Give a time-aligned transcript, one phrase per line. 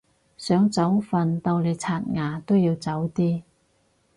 [0.35, 3.43] 想早瞓到你刷牙都要早啲